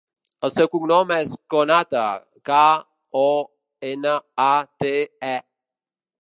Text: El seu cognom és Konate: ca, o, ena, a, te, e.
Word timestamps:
El 0.47 0.51
seu 0.53 0.67
cognom 0.75 1.11
és 1.15 1.27
Konate: 1.53 2.05
ca, 2.51 2.63
o, 3.21 3.27
ena, 3.91 4.15
a, 4.49 4.51
te, 4.85 4.93
e. 5.37 5.39